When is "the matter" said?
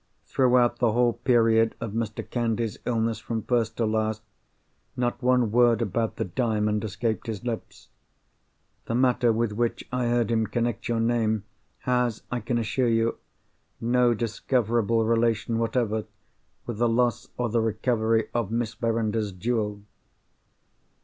8.85-9.31